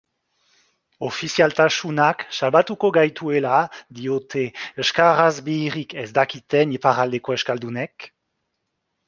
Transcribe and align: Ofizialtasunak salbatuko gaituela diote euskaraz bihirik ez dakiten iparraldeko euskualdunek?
Ofizialtasunak 1.07 2.23
salbatuko 2.39 2.91
gaituela 2.95 3.59
diote 3.99 4.47
euskaraz 4.85 5.29
bihirik 5.51 5.95
ez 6.07 6.09
dakiten 6.21 6.75
iparraldeko 6.81 7.39
euskualdunek? 7.39 8.11